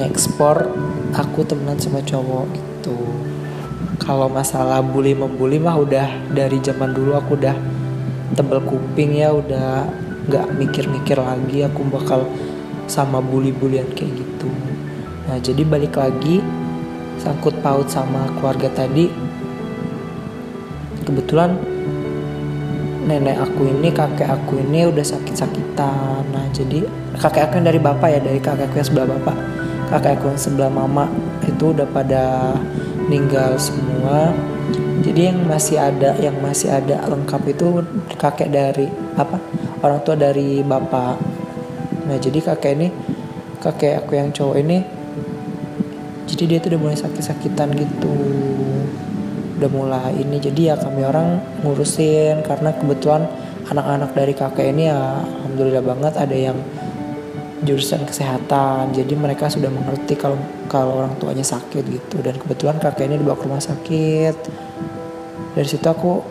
ngekspor 0.00 0.70
aku 1.12 1.44
temenan 1.44 1.76
sama 1.76 2.00
cowok 2.00 2.46
gitu 2.54 2.96
kalau 3.98 4.30
masalah 4.30 4.80
bully 4.80 5.12
membuli 5.12 5.60
mah 5.60 5.76
udah 5.76 6.32
dari 6.32 6.56
zaman 6.64 6.96
dulu 6.96 7.12
aku 7.12 7.36
udah 7.36 7.52
tebel 8.32 8.64
kuping 8.64 9.20
ya 9.20 9.34
udah 9.36 9.84
nggak 10.28 10.46
mikir-mikir 10.56 11.20
lagi. 11.20 11.64
Aku 11.68 11.84
bakal 11.88 12.24
sama 12.88 13.20
bully-bulian 13.22 13.86
kayak 13.94 14.18
gitu. 14.18 14.50
Nah 15.28 15.36
jadi 15.38 15.62
balik 15.62 16.00
lagi 16.00 16.40
sangkut 17.20 17.60
paut 17.60 17.86
sama 17.90 18.30
keluarga 18.38 18.70
tadi 18.72 19.10
kebetulan 21.04 21.56
nenek 23.08 23.40
aku 23.40 23.64
ini 23.64 23.88
kakek 23.88 24.28
aku 24.28 24.60
ini 24.60 24.88
udah 24.92 25.04
sakit-sakitan. 25.04 26.28
Nah 26.28 26.44
jadi 26.52 26.84
kakek 27.16 27.48
aku 27.48 27.52
yang 27.60 27.66
dari 27.72 27.80
bapak 27.80 28.08
ya 28.12 28.20
dari 28.20 28.40
kakek 28.40 28.68
aku 28.68 28.76
yang 28.80 28.88
sebelah 28.88 29.08
bapak. 29.16 29.36
Kakek 29.88 30.20
aku 30.20 30.24
yang 30.36 30.40
sebelah 30.40 30.70
mama 30.72 31.08
itu 31.48 31.72
udah 31.72 31.88
pada 31.88 32.52
meninggal 33.08 33.56
semua. 33.56 34.36
Jadi 35.00 35.32
yang 35.32 35.48
masih 35.48 35.80
ada 35.80 36.12
yang 36.20 36.36
masih 36.44 36.68
ada 36.68 37.08
lengkap 37.08 37.42
itu 37.48 37.80
kakek 38.20 38.52
dari 38.52 38.92
apa? 39.16 39.40
Orang 39.80 40.04
tua 40.04 40.18
dari 40.18 40.60
bapak 40.60 41.16
nah 42.08 42.16
jadi 42.16 42.40
kakek 42.40 42.72
ini 42.80 42.88
kakek 43.60 44.00
aku 44.00 44.16
yang 44.16 44.32
cowok 44.32 44.56
ini 44.58 44.98
jadi 46.28 46.44
dia 46.44 46.58
tuh 46.60 46.76
udah 46.76 46.80
mulai 46.84 46.98
sakit-sakitan 47.00 47.72
gitu. 47.72 48.12
Udah 49.58 49.70
mulai 49.72 50.12
ini 50.20 50.36
jadi 50.36 50.70
ya 50.70 50.74
kami 50.76 51.02
orang 51.02 51.40
ngurusin 51.64 52.44
karena 52.44 52.76
kebetulan 52.76 53.26
anak-anak 53.66 54.12
dari 54.12 54.36
kakek 54.36 54.76
ini 54.76 54.92
ya 54.92 55.24
alhamdulillah 55.24 55.82
banget 55.82 56.14
ada 56.20 56.36
yang 56.36 56.58
jurusan 57.64 58.04
kesehatan. 58.04 58.92
Jadi 58.92 59.16
mereka 59.16 59.48
sudah 59.48 59.72
mengerti 59.72 60.20
kalau 60.20 60.36
kalau 60.68 61.00
orang 61.00 61.16
tuanya 61.16 61.42
sakit 61.42 61.82
gitu. 61.88 62.20
Dan 62.20 62.36
kebetulan 62.36 62.76
kakek 62.76 63.08
ini 63.08 63.16
dibawa 63.18 63.40
ke 63.40 63.44
rumah 63.48 63.64
sakit. 63.64 64.36
Dari 65.56 65.66
situ 65.66 65.88
aku 65.88 66.22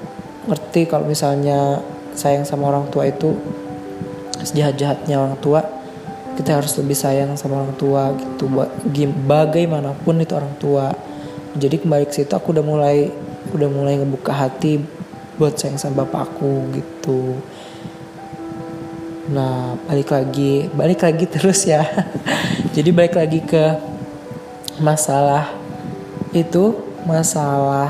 ngerti 0.46 0.88
kalau 0.88 1.10
misalnya 1.10 1.82
sayang 2.14 2.46
sama 2.46 2.70
orang 2.70 2.88
tua 2.94 3.10
itu 3.10 3.34
sejahat-jahatnya 4.48 5.16
orang 5.20 5.38
tua 5.44 5.78
kita 6.38 6.62
harus 6.62 6.78
lebih 6.78 6.94
sayang 6.94 7.34
sama 7.34 7.66
orang 7.66 7.74
tua 7.82 8.14
gitu. 8.14 8.46
Bagaimanapun 9.26 10.22
itu 10.22 10.38
orang 10.38 10.54
tua. 10.62 10.94
Jadi 11.58 11.82
kembali 11.82 12.06
ke 12.06 12.14
situ 12.22 12.30
aku 12.38 12.54
udah 12.54 12.62
mulai 12.62 13.10
udah 13.58 13.66
mulai 13.66 13.98
ngebuka 13.98 14.30
hati 14.38 14.78
buat 15.42 15.58
sayang 15.58 15.82
sama 15.82 16.06
bapakku 16.06 16.70
gitu. 16.78 17.42
Nah 19.34 19.82
balik 19.90 20.14
lagi 20.14 20.70
balik 20.70 21.02
lagi 21.02 21.26
terus 21.34 21.66
ya. 21.66 21.82
Jadi 22.78 22.94
balik 22.94 23.18
lagi 23.18 23.42
ke 23.42 23.74
masalah 24.78 25.50
itu 26.38 26.78
masalah 27.10 27.90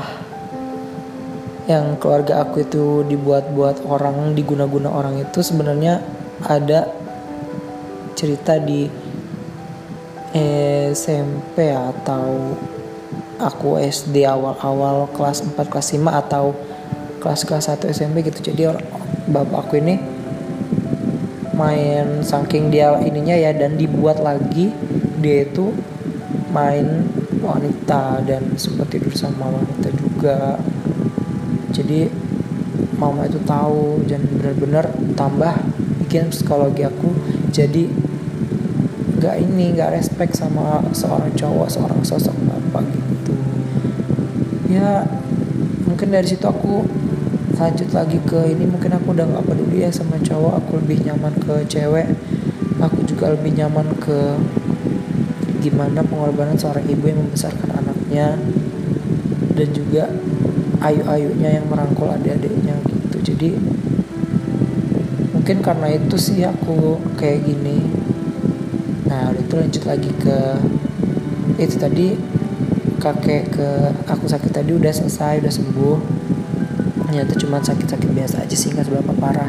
yang 1.68 2.00
keluarga 2.00 2.48
aku 2.48 2.64
itu 2.64 3.04
dibuat-buat 3.04 3.84
orang 3.84 4.32
diguna-guna 4.32 4.88
orang 4.88 5.20
itu 5.20 5.44
sebenarnya 5.44 6.00
ada 6.46 6.90
cerita 8.14 8.58
di 8.58 8.86
SMP 10.34 11.72
atau 11.72 12.54
aku 13.38 13.78
SD 13.78 14.26
awal-awal 14.26 15.08
kelas 15.14 15.46
4 15.46 15.56
kelas 15.70 15.88
5 15.94 16.22
atau 16.26 16.44
kelas-kelas 17.22 17.70
1 17.74 17.90
SMP 17.94 18.26
gitu. 18.26 18.52
Jadi 18.52 18.62
orang 18.66 18.86
bapak 19.30 19.70
aku 19.70 19.78
ini 19.78 19.98
main 21.58 22.22
saking 22.22 22.70
dia 22.70 22.94
ininya 23.02 23.34
ya 23.34 23.50
dan 23.50 23.74
dibuat 23.74 24.22
lagi 24.22 24.70
dia 25.18 25.42
itu 25.42 25.74
main 26.54 27.06
wanita 27.42 28.22
dan 28.22 28.54
sempat 28.54 28.90
tidur 28.90 29.14
sama 29.14 29.50
wanita 29.50 29.88
juga. 29.94 30.58
Jadi 31.74 32.10
mama 32.98 33.26
itu 33.26 33.38
tahu 33.46 34.02
dan 34.06 34.22
benar-benar 34.26 34.90
tambah 35.14 35.54
bikin 36.08 36.32
psikologi 36.32 36.88
aku 36.88 37.12
jadi 37.52 37.84
nggak 39.20 39.36
ini 39.44 39.76
nggak 39.76 39.92
respect 39.92 40.40
sama 40.40 40.80
seorang 40.96 41.28
cowok 41.36 41.68
seorang 41.68 42.00
sosok 42.00 42.32
bapak 42.48 42.88
gitu. 42.96 43.36
Ya 44.72 45.04
mungkin 45.84 46.08
dari 46.08 46.24
situ 46.24 46.48
aku 46.48 46.88
lanjut 47.60 47.92
lagi 47.92 48.16
ke 48.24 48.56
ini 48.56 48.64
mungkin 48.64 48.96
aku 48.96 49.12
udah 49.12 49.28
nggak 49.28 49.44
peduli 49.52 49.84
ya 49.84 49.92
sama 49.92 50.16
cowok 50.16 50.64
aku 50.64 50.80
lebih 50.80 51.04
nyaman 51.04 51.34
ke 51.44 51.68
cewek 51.68 52.08
aku 52.80 53.04
juga 53.04 53.34
lebih 53.34 53.52
nyaman 53.58 53.92
ke 54.00 54.38
gimana 55.60 56.00
pengorbanan 56.06 56.54
seorang 56.54 56.86
ibu 56.86 57.04
yang 57.10 57.20
membesarkan 57.20 57.84
anaknya 57.84 58.38
dan 59.58 59.68
juga 59.74 60.08
ayu-ayunya 60.78 61.58
yang 61.58 61.66
merangkul 61.66 62.06
adik-adiknya 62.06 62.78
gitu. 62.86 63.34
Jadi 63.34 63.58
mungkin 65.48 65.64
karena 65.64 65.96
itu 65.96 66.16
sih 66.20 66.44
aku 66.44 67.00
kayak 67.16 67.48
gini. 67.48 67.80
Nah 69.08 69.32
udah 69.32 69.40
itu 69.40 69.54
lanjut 69.56 69.84
lagi 69.88 70.12
ke 70.20 70.60
itu 71.56 71.80
tadi 71.80 72.20
kakek 73.00 73.56
ke 73.56 73.68
aku 74.12 74.28
sakit 74.28 74.52
tadi 74.52 74.76
udah 74.76 74.92
selesai 74.92 75.40
udah 75.40 75.48
sembuh. 75.48 75.96
Ternyata 77.00 77.32
cuma 77.40 77.64
sakit-sakit 77.64 78.12
biasa 78.12 78.44
aja 78.44 78.52
sih 78.52 78.76
nggak 78.76 78.92
seberapa 78.92 79.16
parah. 79.16 79.48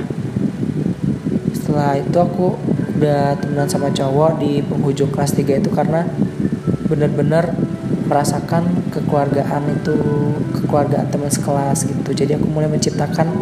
Setelah 1.51 1.99
itu 1.99 2.15
aku 2.15 2.55
udah 2.95 3.35
temenan 3.35 3.67
sama 3.67 3.91
cowok 3.91 4.39
di 4.39 4.63
penghujung 4.63 5.11
kelas 5.11 5.35
3 5.35 5.59
itu 5.59 5.67
karena 5.67 6.07
bener-bener 6.87 7.51
merasakan 8.07 8.87
kekeluargaan 8.95 9.67
itu 9.67 9.99
kekeluargaan 10.63 11.11
teman 11.11 11.27
sekelas 11.27 11.91
gitu. 11.91 12.15
Jadi 12.15 12.39
aku 12.39 12.47
mulai 12.47 12.71
menciptakan 12.71 13.35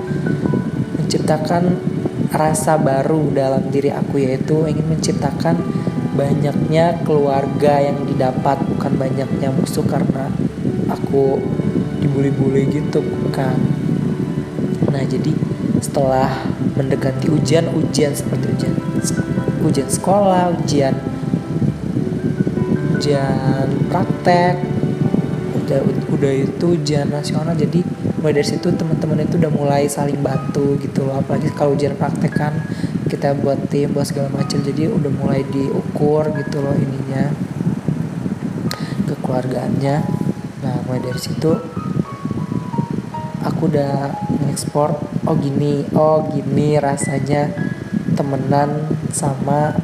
menciptakan 0.97 1.96
rasa 2.33 2.75
baru 2.75 3.31
dalam 3.31 3.71
diri 3.71 3.93
aku 3.93 4.19
yaitu 4.19 4.67
ingin 4.67 4.87
menciptakan 4.87 5.55
banyaknya 6.17 6.97
keluarga 7.05 7.79
yang 7.79 8.03
didapat 8.03 8.57
bukan 8.67 8.93
banyaknya 8.97 9.53
musuh 9.53 9.85
karena 9.85 10.27
aku 10.89 11.39
dibully-bully 12.03 12.67
gitu 12.73 12.99
bukan. 13.05 13.57
Nah 14.89 15.03
jadi 15.05 15.31
setelah 15.77 16.29
mendekati 16.73 17.29
ujian 17.29 17.69
ujian 17.73 18.13
seperti 18.13 18.49
ujian 18.53 18.73
ujian 19.61 19.89
sekolah 19.89 20.53
ujian 20.57 20.93
ujian 22.97 23.67
praktek 23.89 24.57
udah 25.63 25.79
udah 26.13 26.31
itu 26.33 26.65
ujian 26.79 27.11
nasional 27.11 27.53
jadi 27.53 27.83
mulai 28.17 28.41
dari 28.41 28.47
situ 28.49 28.73
teman-teman 28.73 29.21
itu 29.21 29.37
udah 29.37 29.53
mulai 29.53 29.85
saling 29.85 30.17
bantu 30.25 30.73
gitu 30.81 31.05
loh. 31.05 31.21
Apalagi 31.21 31.53
kalau 31.53 31.77
ujian 31.77 31.93
praktek 31.93 32.33
kan 32.33 32.53
kita 33.05 33.37
buat 33.37 33.69
tim 33.69 33.93
buat 33.93 34.09
segala 34.09 34.33
macam 34.33 34.59
jadi 34.65 34.89
udah 34.89 35.11
mulai 35.13 35.45
diukur 35.47 36.27
gitu 36.33 36.57
loh 36.59 36.73
ininya 36.73 37.29
kekeluargaannya. 39.05 39.95
Nah 40.65 40.75
mulai 40.89 41.01
dari 41.05 41.19
situ 41.21 41.51
aku 43.45 43.61
udah 43.69 44.11
ngekspor 44.49 44.97
oh 45.29 45.35
gini 45.37 45.85
oh 45.93 46.25
gini 46.33 46.81
rasanya 46.81 47.53
temenan 48.17 48.97
sama 49.13 49.77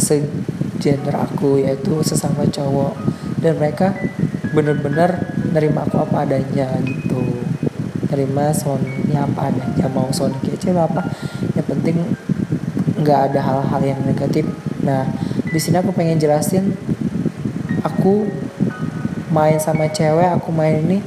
segender 0.00 1.12
aku 1.12 1.60
yaitu 1.60 2.00
sesama 2.00 2.48
cowok. 2.48 2.96
Dan 3.36 3.60
mereka 3.60 3.92
bener-bener 4.56 5.20
nerima 5.52 5.84
aku 5.84 6.00
apa 6.00 6.24
adanya 6.24 6.72
gitu 6.80 7.03
nerima 8.14 8.54
Sony 8.54 9.10
apa 9.18 9.50
adanya. 9.50 9.90
Mau 9.90 10.08
Sony 10.14 10.38
kece 10.46 10.70
apa. 10.70 11.02
Yang 11.58 11.66
penting 11.74 11.96
nggak 13.02 13.20
ada 13.34 13.40
hal-hal 13.42 13.82
yang 13.82 14.00
negatif. 14.06 14.46
Nah 14.86 15.10
di 15.50 15.58
sini 15.58 15.82
aku 15.82 15.90
pengen 15.90 16.22
jelasin 16.22 16.72
aku 17.82 18.30
main 19.34 19.58
sama 19.58 19.90
cewek 19.90 20.30
aku 20.30 20.54
main 20.54 20.78
ini 20.86 21.02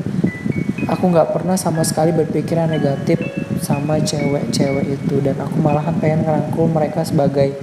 aku 0.92 1.08
nggak 1.10 1.32
pernah 1.32 1.56
sama 1.56 1.82
sekali 1.88 2.12
berpikiran 2.12 2.68
negatif 2.68 3.24
sama 3.64 3.98
cewek-cewek 4.04 5.00
itu. 5.00 5.16
Dan 5.24 5.40
aku 5.40 5.58
malahan 5.64 5.96
pengen 5.98 6.28
ngerangkul 6.28 6.68
mereka 6.68 7.08
sebagai 7.08 7.56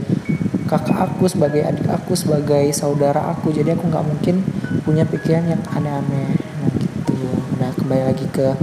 kakak 0.64 0.96
aku 0.96 1.28
sebagai 1.28 1.62
adik 1.62 1.86
aku 1.92 2.16
sebagai 2.16 2.64
saudara 2.72 3.28
aku. 3.30 3.52
Jadi 3.52 3.76
aku 3.76 3.86
nggak 3.92 4.04
mungkin 4.08 4.40
punya 4.82 5.04
pikiran 5.04 5.46
yang 5.46 5.62
aneh-aneh. 5.70 6.32
Nah 6.34 6.70
gitu. 6.80 7.16
Nah 7.60 7.70
kembali 7.76 8.02
lagi 8.08 8.26
ke 8.32 8.56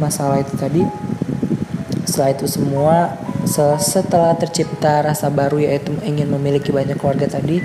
masalah 0.00 0.40
itu 0.40 0.56
tadi. 0.56 0.82
Setelah 2.08 2.32
itu 2.32 2.46
semua 2.48 2.96
setelah 3.80 4.32
tercipta 4.36 5.04
rasa 5.04 5.28
baru 5.28 5.60
yaitu 5.60 5.92
ingin 6.04 6.28
memiliki 6.32 6.72
banyak 6.72 6.96
keluarga 6.96 7.28
tadi 7.28 7.60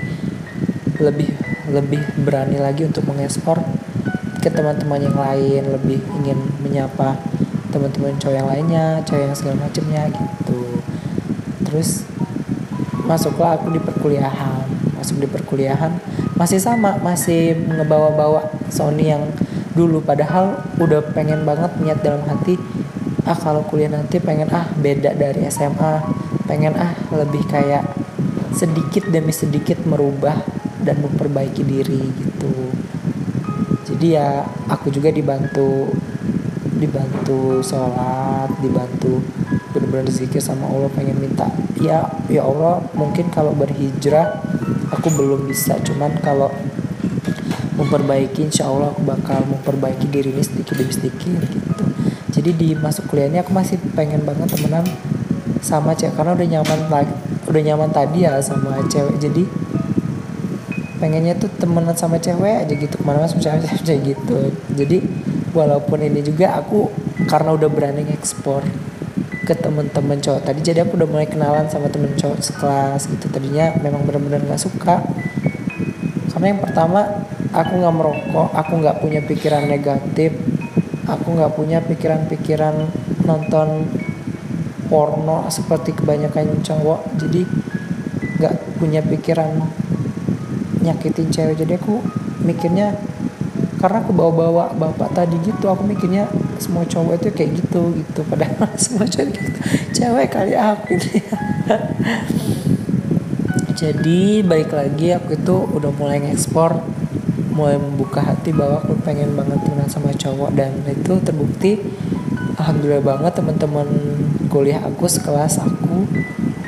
lebih 1.00 1.28
lebih 1.68 2.00
berani 2.22 2.56
lagi 2.56 2.86
untuk 2.86 3.04
mengekspor 3.08 3.60
ke 4.40 4.48
teman-teman 4.48 5.02
yang 5.02 5.18
lain 5.18 5.62
lebih 5.68 5.98
ingin 6.22 6.38
menyapa 6.62 7.18
teman-teman 7.74 8.14
cowok 8.16 8.36
yang 8.36 8.48
lainnya 8.48 8.86
cowok 9.02 9.22
yang 9.26 9.34
segala 9.34 9.56
macamnya 9.66 10.02
gitu. 10.12 10.62
Terus 11.66 12.06
masuklah 13.04 13.58
aku 13.58 13.74
di 13.74 13.80
perkuliahan. 13.82 14.64
Masuk 14.96 15.20
di 15.20 15.28
perkuliahan 15.28 15.92
masih 16.36 16.60
sama 16.60 17.00
masih 17.00 17.56
ngebawa-bawa 17.64 18.52
Sony 18.68 19.08
yang 19.08 19.24
dulu. 19.76 20.00
Padahal 20.00 20.64
udah 20.80 21.12
pengen 21.12 21.44
banget 21.44 21.76
niat 21.84 22.00
dalam 22.00 22.24
hati 22.24 22.56
ah 23.26 23.34
kalau 23.34 23.66
kuliah 23.66 23.90
nanti 23.90 24.22
pengen 24.22 24.46
ah 24.54 24.70
beda 24.78 25.10
dari 25.18 25.50
SMA 25.50 25.98
pengen 26.46 26.78
ah 26.78 26.94
lebih 27.10 27.42
kayak 27.50 27.82
sedikit 28.54 29.10
demi 29.10 29.34
sedikit 29.34 29.82
merubah 29.82 30.38
dan 30.80 31.02
memperbaiki 31.02 31.66
diri 31.66 32.06
gitu. 32.06 32.54
Jadi 33.82 34.14
ya 34.14 34.46
aku 34.70 34.94
juga 34.94 35.10
dibantu 35.10 35.90
dibantu 36.78 37.60
sholat 37.66 38.52
dibantu 38.62 39.18
benar-benar 39.74 40.08
zikir 40.12 40.38
sama 40.38 40.68
Allah 40.70 40.92
pengen 40.92 41.16
minta 41.16 41.48
ya 41.80 42.04
ya 42.28 42.44
Allah 42.44 42.84
mungkin 42.94 43.28
kalau 43.34 43.52
berhijrah 43.58 44.38
aku 44.94 45.10
belum 45.18 45.50
bisa. 45.50 45.76
Cuman 45.82 46.14
kalau 46.22 46.48
memperbaiki 47.86 48.50
insya 48.50 48.66
Allah 48.66 48.90
aku 48.90 49.06
bakal 49.06 49.46
memperbaiki 49.46 50.10
diri 50.10 50.34
ini 50.34 50.42
sedikit 50.42 50.74
demi 50.74 50.90
sedikit 50.90 51.38
gitu. 51.46 51.84
Jadi 52.34 52.50
di 52.52 52.68
masuk 52.74 53.06
kuliah 53.06 53.30
ini 53.30 53.38
aku 53.38 53.54
masih 53.54 53.78
pengen 53.94 54.26
banget 54.26 54.50
temenan 54.50 54.82
sama 55.62 55.94
cewek 55.94 56.18
karena 56.18 56.34
udah 56.34 56.46
nyaman 56.58 56.80
udah 57.46 57.62
nyaman 57.62 57.90
tadi 57.94 58.26
ya 58.26 58.42
sama 58.42 58.82
cewek. 58.90 59.22
Jadi 59.22 59.46
pengennya 60.98 61.38
tuh 61.38 61.46
temenan 61.62 61.94
sama 61.94 62.18
cewek 62.18 62.66
aja 62.66 62.74
gitu 62.74 62.94
ke 62.98 63.04
mana-mana 63.06 63.30
sama 63.30 63.40
cewek-cewek 63.46 63.98
gitu. 64.12 64.40
Jadi 64.74 64.98
walaupun 65.54 66.02
ini 66.02 66.20
juga 66.26 66.58
aku 66.58 66.90
karena 67.30 67.54
udah 67.54 67.70
berani 67.70 68.04
ekspor 68.12 68.66
ke 69.46 69.54
temen-temen 69.54 70.18
cowok 70.18 70.42
tadi 70.42 70.58
jadi 70.58 70.82
aku 70.82 70.98
udah 70.98 71.06
mulai 71.06 71.30
kenalan 71.30 71.70
sama 71.70 71.86
temen 71.86 72.10
cowok 72.18 72.42
sekelas 72.42 73.06
gitu. 73.06 73.30
Tadinya 73.30 73.78
memang 73.78 74.02
benar-benar 74.02 74.42
nggak 74.42 74.58
suka. 74.58 75.06
Karena 76.34 76.52
yang 76.52 76.60
pertama 76.60 77.24
aku 77.56 77.72
nggak 77.80 77.94
merokok 77.96 78.48
aku 78.52 78.72
nggak 78.84 79.00
punya 79.00 79.20
pikiran 79.24 79.64
negatif 79.64 80.36
aku 81.06 81.38
nggak 81.38 81.54
punya 81.54 81.78
pikiran-pikiran 81.80 82.74
nonton 83.22 83.86
porno 84.86 85.46
seperti 85.50 85.94
kebanyakan 85.94 86.62
cowok. 86.62 87.00
Jadi 87.18 87.42
nggak 88.38 88.54
punya 88.78 89.00
pikiran 89.02 89.50
nyakitin 90.82 91.30
cewek. 91.30 91.56
Jadi 91.62 91.78
aku 91.78 92.02
mikirnya 92.42 92.94
karena 93.76 94.00
aku 94.02 94.12
bawa-bawa 94.16 94.72
bapak 94.72 95.12
tadi 95.12 95.36
gitu 95.44 95.68
aku 95.68 95.84
mikirnya 95.84 96.26
semua 96.56 96.88
cowok 96.88 97.22
itu 97.22 97.28
kayak 97.34 97.50
gitu 97.62 97.94
gitu. 97.94 98.20
Padahal 98.26 98.66
semua 98.82 99.06
cowok 99.06 99.28
gitu. 99.30 99.60
Cewek 99.94 100.28
kali 100.30 100.54
aku 100.58 100.98
ini. 100.98 101.10
Jadi 103.76 104.40
balik 104.40 104.72
lagi 104.72 105.12
aku 105.12 105.36
itu 105.36 105.56
udah 105.76 105.92
mulai 106.00 106.24
ngekspor 106.24 106.80
mulai 107.56 107.80
membuka 107.80 108.20
hati 108.20 108.52
bahwa 108.52 108.84
aku 108.84 108.92
pengen 109.00 109.32
banget 109.32 109.56
temenan 109.64 109.88
sama 109.88 110.12
cowok. 110.12 110.52
Dan 110.52 110.84
itu 110.84 111.16
terbukti 111.24 111.80
alhamdulillah 112.60 113.00
banget 113.00 113.32
teman-teman 113.40 113.88
kuliah 114.52 114.84
aku 114.84 115.08
sekelas 115.08 115.64
aku 115.64 116.04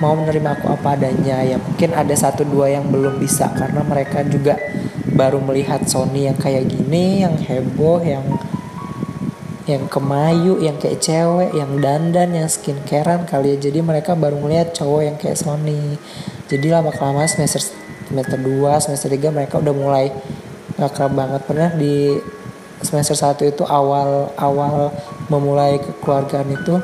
mau 0.00 0.16
menerima 0.16 0.56
aku 0.56 0.72
apa 0.72 0.96
adanya. 0.96 1.44
Ya 1.44 1.60
mungkin 1.60 1.92
ada 1.92 2.14
satu 2.16 2.48
dua 2.48 2.72
yang 2.72 2.88
belum 2.88 3.20
bisa 3.20 3.52
karena 3.52 3.84
mereka 3.84 4.24
juga 4.24 4.56
baru 5.12 5.44
melihat 5.44 5.84
Sony 5.84 6.30
yang 6.30 6.38
kayak 6.40 6.64
gini 6.72 7.20
yang 7.26 7.36
heboh 7.36 8.00
yang 8.00 8.24
yang 9.68 9.84
kemayu 9.84 10.56
yang 10.64 10.80
kayak 10.80 11.04
cewek 11.04 11.52
yang 11.52 11.76
dandan 11.76 12.32
yang 12.32 12.48
skincarean 12.48 13.28
kali 13.28 13.52
ya. 13.52 13.68
Jadi 13.68 13.84
mereka 13.84 14.16
baru 14.16 14.40
melihat 14.40 14.72
cowok 14.72 15.02
yang 15.04 15.16
kayak 15.20 15.36
Sony. 15.36 16.00
Jadi 16.48 16.72
lama 16.72 16.88
kelamaan 16.88 17.28
semester 17.28 17.60
semester 18.08 18.40
2 18.40 18.64
semester 18.80 19.12
3 19.12 19.28
mereka 19.36 19.60
udah 19.60 19.74
mulai 19.76 20.08
gak 20.78 20.94
kerap 20.94 21.12
banget 21.12 21.42
pernah 21.44 21.70
di 21.74 22.16
semester 22.80 23.18
1 23.18 23.50
itu 23.50 23.66
awal 23.66 24.30
awal 24.38 24.94
memulai 25.26 25.82
kekeluargaan 25.82 26.48
itu 26.54 26.78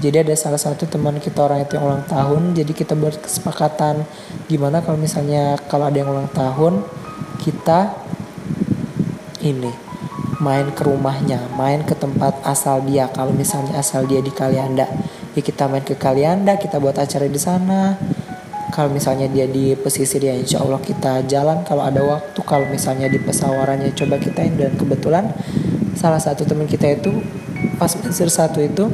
jadi 0.00 0.24
ada 0.24 0.32
salah 0.36 0.60
satu 0.60 0.88
teman 0.88 1.20
kita 1.20 1.44
orang 1.44 1.64
itu 1.64 1.76
yang 1.76 1.84
ulang 1.88 2.04
tahun 2.08 2.56
jadi 2.56 2.72
kita 2.72 2.96
buat 2.96 3.20
kesepakatan 3.20 4.04
gimana 4.48 4.80
kalau 4.80 4.96
misalnya 4.96 5.60
kalau 5.68 5.88
ada 5.88 5.96
yang 6.00 6.08
ulang 6.08 6.32
tahun 6.32 6.80
kita 7.44 7.92
ini 9.44 9.86
main 10.40 10.68
ke 10.72 10.82
rumahnya, 10.84 11.40
main 11.56 11.80
ke 11.84 11.96
tempat 11.96 12.44
asal 12.44 12.84
dia. 12.84 13.08
Kalau 13.08 13.32
misalnya 13.32 13.80
asal 13.80 14.04
dia 14.04 14.20
di 14.20 14.32
Kalianda, 14.32 14.84
ya 15.32 15.40
kita 15.40 15.68
main 15.68 15.84
ke 15.84 15.96
Kalianda, 15.96 16.60
kita 16.60 16.76
buat 16.76 16.96
acara 17.00 17.26
di 17.28 17.40
sana. 17.40 17.96
Kalau 18.74 18.90
misalnya 18.90 19.30
dia 19.30 19.46
di 19.46 19.74
pesisir 19.78 20.22
ya 20.22 20.34
insya 20.34 20.62
Allah 20.62 20.82
kita 20.82 21.26
jalan 21.26 21.62
kalau 21.62 21.86
ada 21.86 22.02
waktu. 22.02 22.40
Kalau 22.42 22.66
misalnya 22.66 23.06
di 23.06 23.18
pesawarannya 23.18 23.94
coba 23.94 24.18
kita 24.18 24.42
ini 24.42 24.56
dan 24.66 24.74
kebetulan 24.74 25.24
salah 25.96 26.20
satu 26.20 26.44
teman 26.44 26.68
kita 26.68 26.92
itu 26.92 27.10
pas 27.80 27.88
semester 27.88 28.28
satu 28.28 28.60
itu 28.60 28.90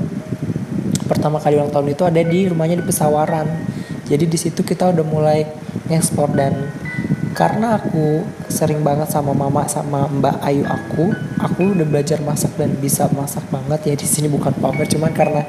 pertama 1.10 1.42
kali 1.42 1.58
ulang 1.58 1.74
tahun 1.74 1.92
itu 1.92 2.02
ada 2.06 2.20
di 2.22 2.48
rumahnya 2.48 2.80
di 2.80 2.86
pesawaran. 2.86 3.48
Jadi 4.06 4.24
di 4.28 4.38
situ 4.38 4.60
kita 4.62 4.92
udah 4.92 5.06
mulai 5.06 5.48
ngekspor 5.88 6.30
dan 6.36 6.72
karena 7.32 7.80
aku 7.80 8.22
sering 8.52 8.84
banget 8.84 9.08
sama 9.08 9.32
mama 9.32 9.64
sama 9.64 10.04
mbak 10.04 10.36
Ayu 10.44 10.68
aku 10.68 11.16
aku 11.40 11.72
udah 11.72 11.86
belajar 11.88 12.20
masak 12.20 12.52
dan 12.60 12.76
bisa 12.76 13.08
masak 13.16 13.42
banget 13.48 13.80
ya 13.88 13.94
di 13.96 14.04
sini 14.04 14.28
bukan 14.28 14.52
pamer 14.60 14.84
cuman 14.84 15.12
karena 15.16 15.42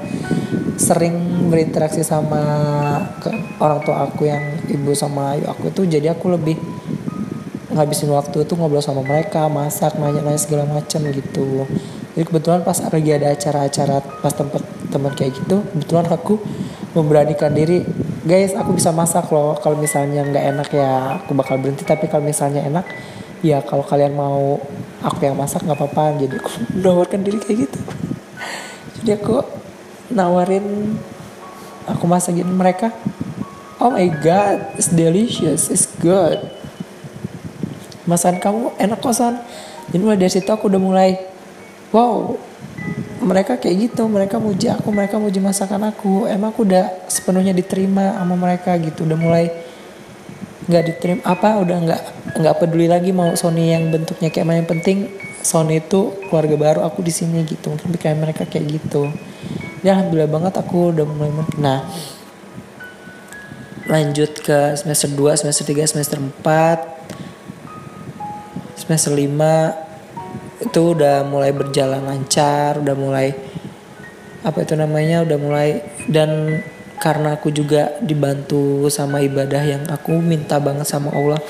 sering 0.77 1.47
berinteraksi 1.49 2.01
sama 2.01 2.41
ke 3.21 3.29
orang 3.61 3.79
tua 3.85 4.05
aku 4.09 4.25
yang 4.25 4.41
ibu 4.69 4.91
sama 4.97 5.37
Ayu 5.37 5.45
aku 5.45 5.69
tuh 5.69 5.85
jadi 5.85 6.13
aku 6.13 6.33
lebih 6.33 6.57
ngabisin 7.73 8.13
waktu 8.13 8.45
tuh 8.45 8.55
ngobrol 8.57 8.85
sama 8.85 9.01
mereka 9.01 9.49
masak 9.49 9.97
nanya-nanya 9.97 10.37
segala 10.37 10.69
macam 10.69 11.01
gitu. 11.09 11.65
Jadi 12.13 12.25
kebetulan 12.29 12.61
pas 12.61 12.77
lagi 12.77 13.09
ada 13.09 13.33
acara-acara 13.33 13.97
pas 14.21 14.29
tempat 14.29 14.61
teman 14.93 15.09
kayak 15.17 15.33
gitu 15.41 15.65
kebetulan 15.73 16.05
aku 16.05 16.37
memberanikan 16.93 17.49
diri 17.49 17.81
guys 18.21 18.53
aku 18.53 18.77
bisa 18.77 18.93
masak 18.93 19.25
loh 19.33 19.57
kalau 19.57 19.73
misalnya 19.73 20.21
nggak 20.21 20.45
enak 20.53 20.69
ya 20.69 21.17
aku 21.17 21.33
bakal 21.33 21.57
berhenti 21.57 21.81
tapi 21.81 22.05
kalau 22.05 22.21
misalnya 22.21 22.61
enak 22.61 22.85
ya 23.41 23.65
kalau 23.65 23.81
kalian 23.81 24.13
mau 24.13 24.61
aku 25.03 25.19
yang 25.27 25.35
masak 25.35 25.61
nggak 25.67 25.77
apa-apa. 25.77 26.21
Jadi 26.23 26.35
aku 26.39 26.51
menawarkan 26.79 27.19
diri 27.21 27.37
kayak 27.43 27.57
gitu. 27.67 27.79
Jadi 29.01 29.09
aku 29.19 29.35
nawarin 30.13 30.95
aku 31.89 32.05
masakin 32.07 32.47
mereka. 32.47 32.93
Oh 33.81 33.91
my 33.91 34.07
god 34.23 34.77
it's 34.79 34.87
delicious 34.93 35.67
it's 35.67 35.89
good. 35.99 36.39
Masakan 38.07 38.39
kamu 38.39 38.63
enak 38.79 38.99
kosan. 39.03 39.39
Jadi 39.91 39.99
mulai 39.99 40.19
dari 40.19 40.31
situ 40.31 40.47
aku 40.47 40.71
udah 40.71 40.81
mulai 40.81 41.19
wow 41.91 42.35
mereka 43.23 43.55
kayak 43.55 43.91
gitu 43.91 44.03
mereka 44.11 44.35
muji 44.39 44.67
aku 44.67 44.91
mereka 44.91 45.19
muji 45.19 45.39
masakan 45.39 45.91
aku. 45.91 46.27
Emang 46.27 46.51
aku 46.51 46.67
udah 46.67 47.07
sepenuhnya 47.07 47.55
diterima 47.55 48.15
sama 48.19 48.35
mereka 48.35 48.75
gitu. 48.79 49.07
Udah 49.07 49.19
mulai 49.19 49.45
nggak 50.63 50.83
diterima 50.87 51.21
apa 51.27 51.59
udah 51.59 51.77
nggak 51.83 52.01
nggak 52.39 52.55
peduli 52.55 52.87
lagi 52.87 53.11
mau 53.11 53.35
Sony 53.35 53.75
yang 53.75 53.91
bentuknya 53.91 54.31
kayak 54.31 54.45
mana. 54.47 54.57
Yang 54.63 54.71
penting 54.79 54.97
Sony 55.43 55.83
itu 55.83 56.15
keluarga 56.27 56.55
baru 56.55 56.79
aku 56.87 57.03
di 57.03 57.11
sini 57.11 57.43
gitu. 57.47 57.71
Mungkin 57.71 57.99
kayak 57.99 58.17
mereka 58.19 58.43
kayak 58.47 58.79
gitu 58.79 59.11
ya 59.83 59.99
alhamdulillah 59.99 60.31
banget 60.31 60.55
aku 60.57 60.95
udah 60.95 61.05
mulai 61.05 61.31
nah. 61.59 61.83
Lanjut 63.83 64.39
ke 64.39 64.79
semester 64.79 65.11
2 65.11 65.43
semester 65.43 65.67
3 65.67 65.91
semester 65.91 66.15
4 66.15 68.79
semester 68.79 69.11
5 69.11 70.63
itu 70.63 70.95
udah 70.95 71.27
mulai 71.27 71.51
berjalan 71.51 71.99
lancar 71.99 72.79
udah 72.79 72.95
mulai 72.95 73.35
apa 74.43 74.59
itu 74.63 74.75
namanya 74.79 75.27
udah 75.27 75.35
mulai 75.35 75.83
dan 76.07 76.63
karena 77.03 77.35
aku 77.35 77.51
juga 77.51 77.99
dibantu 77.99 78.87
sama 78.87 79.19
ibadah 79.19 79.59
yang 79.67 79.83
aku 79.91 80.23
minta 80.23 80.55
banget 80.63 80.87
sama 80.87 81.11
Allah. 81.11 81.43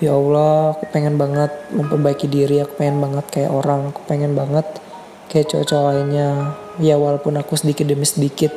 Ya 0.00 0.16
Allah 0.16 0.72
aku 0.72 0.88
pengen 0.88 1.20
banget 1.20 1.52
memperbaiki 1.68 2.26
diri 2.26 2.64
aku 2.64 2.80
pengen 2.80 2.98
banget 2.98 3.28
kayak 3.28 3.52
orang 3.52 3.92
aku 3.92 4.00
pengen 4.08 4.32
banget 4.32 4.64
kayak 5.28 5.52
cowok-cowok 5.52 5.92
lainnya 5.92 6.56
ya 6.80 6.96
walaupun 6.96 7.36
aku 7.36 7.58
sedikit 7.58 7.84
demi 7.88 8.06
sedikit 8.06 8.52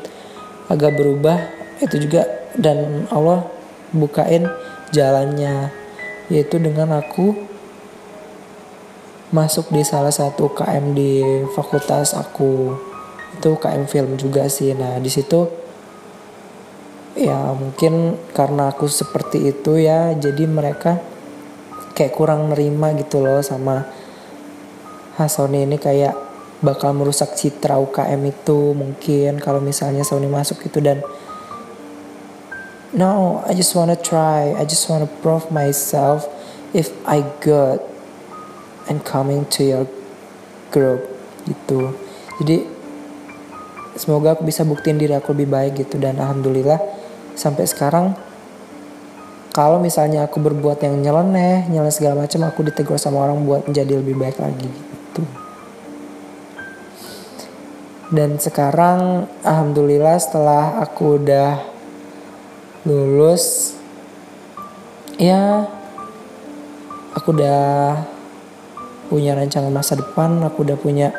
agak 0.72 0.96
berubah 0.96 1.38
itu 1.84 2.08
juga 2.08 2.24
dan 2.56 3.10
Allah 3.12 3.44
bukain 3.92 4.48
jalannya 4.96 5.72
yaitu 6.32 6.58
dengan 6.58 6.96
aku 6.96 7.36
masuk 9.36 9.68
di 9.74 9.84
salah 9.84 10.14
satu 10.14 10.48
KM 10.56 10.96
di 10.96 11.20
fakultas 11.52 12.16
aku. 12.16 12.72
Itu 13.36 13.60
KM 13.60 13.84
film 13.90 14.16
juga 14.16 14.48
sih. 14.48 14.72
Nah 14.72 14.96
di 15.04 15.12
situ 15.12 15.44
ya 17.16 17.52
mungkin 17.56 18.20
karena 18.36 18.72
aku 18.72 18.92
seperti 18.92 19.52
itu 19.52 19.80
ya 19.80 20.12
jadi 20.16 20.44
mereka 20.48 21.00
kayak 21.96 22.12
kurang 22.12 22.52
nerima 22.52 22.92
gitu 23.00 23.24
loh 23.24 23.40
sama 23.40 23.88
Hasoni 25.16 25.64
ini 25.64 25.80
kayak 25.80 26.12
bakal 26.64 26.96
merusak 26.96 27.36
citra 27.36 27.76
UKM 27.80 28.22
itu 28.32 28.72
mungkin 28.72 29.40
kalau 29.44 29.60
misalnya 29.60 30.08
Sony 30.08 30.32
masuk 30.32 30.64
itu 30.64 30.80
dan 30.80 31.04
no 32.96 33.44
I 33.44 33.52
just 33.52 33.76
wanna 33.76 34.00
try 34.00 34.56
I 34.56 34.64
just 34.64 34.88
wanna 34.88 35.10
prove 35.20 35.52
myself 35.52 36.28
if 36.72 36.92
I 37.04 37.24
good 37.44 37.84
and 38.88 39.04
coming 39.04 39.44
to 39.58 39.62
your 39.66 39.86
group 40.72 41.04
gitu. 41.48 41.92
Jadi 42.44 42.68
semoga 43.96 44.36
aku 44.36 44.44
bisa 44.44 44.68
buktiin 44.68 45.00
diri 45.00 45.16
aku 45.16 45.32
lebih 45.32 45.50
baik 45.52 45.74
gitu. 45.88 45.96
Dan 46.00 46.20
alhamdulillah 46.20 46.80
sampai 47.36 47.68
sekarang 47.68 48.16
kalau 49.56 49.80
misalnya 49.80 50.28
aku 50.28 50.44
berbuat 50.44 50.84
yang 50.84 51.00
nyeleneh 51.00 51.72
nyeleneh 51.72 51.96
segala 51.96 52.28
macam 52.28 52.44
aku 52.44 52.68
ditegur 52.68 53.00
sama 53.00 53.24
orang 53.24 53.40
buat 53.48 53.64
menjadi 53.64 54.04
lebih 54.04 54.20
baik 54.20 54.36
lagi 54.44 54.68
gitu 54.68 55.24
dan 58.14 58.38
sekarang 58.38 59.26
alhamdulillah 59.42 60.18
setelah 60.22 60.82
aku 60.84 61.22
udah 61.22 61.58
lulus 62.86 63.74
ya 65.18 65.66
aku 67.18 67.34
udah 67.34 67.98
punya 69.10 69.34
rancangan 69.34 69.74
masa 69.74 69.98
depan 69.98 70.42
aku 70.46 70.66
udah 70.66 70.78
punya 70.78 71.10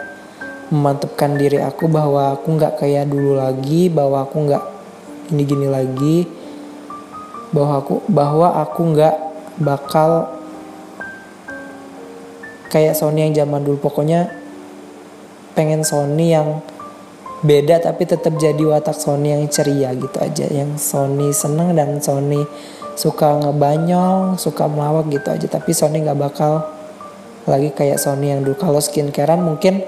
memantapkan 0.70 1.38
diri 1.38 1.62
aku 1.62 1.87
bahwa 1.87 2.35
aku 2.35 2.55
nggak 2.55 2.79
kayak 2.83 3.11
dulu 3.11 3.38
lagi 3.38 3.90
bahwa 3.90 4.27
aku 4.27 4.37
nggak 4.46 4.64
ini 5.35 5.42
gini 5.42 5.66
lagi 5.66 6.27
bahwa 7.51 7.83
aku 7.83 7.94
bahwa 8.11 8.49
aku 8.62 8.81
nggak 8.94 9.16
bakal 9.62 10.37
kayak 12.68 12.92
Sony 12.92 13.25
yang 13.31 13.35
zaman 13.46 13.64
dulu. 13.64 13.81
Pokoknya 13.81 14.29
pengen 15.57 15.81
Sony 15.81 16.37
yang 16.37 16.61
beda 17.44 17.83
tapi 17.83 18.09
tetap 18.09 18.37
jadi 18.40 18.61
watak 18.61 18.96
Sony 18.96 19.37
yang 19.37 19.44
ceria 19.51 19.92
gitu 19.92 20.16
aja. 20.16 20.46
Yang 20.49 20.81
Sony 20.81 21.33
seneng 21.35 21.77
dan 21.77 22.01
Sony 22.01 22.44
suka 22.96 23.37
ngebanyol 23.42 24.40
suka 24.40 24.64
melawak 24.70 25.11
gitu 25.12 25.29
aja. 25.29 25.46
Tapi 25.46 25.70
Sony 25.77 26.01
nggak 26.01 26.18
bakal 26.18 26.64
lagi 27.44 27.70
kayak 27.72 28.01
Sony 28.01 28.33
yang 28.33 28.40
dulu. 28.46 28.57
Kalau 28.57 28.81
skincarean 28.81 29.44
mungkin 29.44 29.85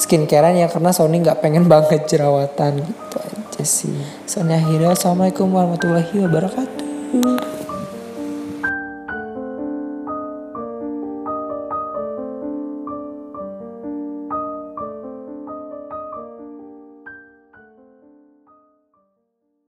skincarean 0.00 0.56
ya 0.56 0.68
karena 0.72 0.90
Sony 0.94 1.20
nggak 1.20 1.44
pengen 1.44 1.68
banget 1.72 2.08
jerawatan 2.08 2.80
gitu 2.80 3.16
aja 3.20 3.62
sih. 3.62 3.96
Sony 4.24 4.56
akhirnya 4.56 4.96
assalamualaikum 4.96 5.52
warahmatullahi 5.52 6.14
wabarakatuh 6.24 7.61